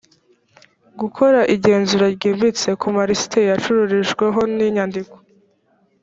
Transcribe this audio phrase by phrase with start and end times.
[0.99, 5.15] gukora igenzura ryimbitse ku malisiti yacururijweho n inyandiko